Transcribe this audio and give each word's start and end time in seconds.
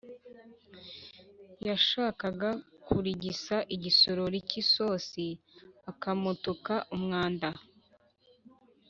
yashakaga 1.67 2.49
kurigisa 2.83 3.55
igisorori 3.75 4.39
cy'isosi 4.49 5.27
akamutuka 5.91 6.73
umwanda. 6.95 7.49